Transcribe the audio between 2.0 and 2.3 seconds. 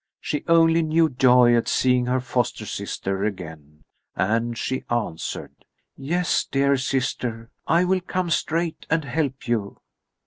her